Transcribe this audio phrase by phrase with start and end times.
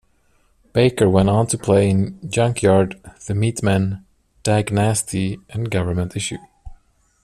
[0.73, 4.03] Baker went on to play in Junkyard, the Meatmen,
[4.41, 6.39] Dag Nasty and Government Issue.